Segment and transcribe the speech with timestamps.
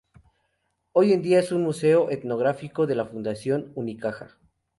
[0.93, 4.35] Hoy en día es un museo etnográfico de la fundación Unicaja.